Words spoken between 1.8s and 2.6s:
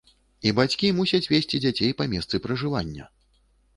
па месцы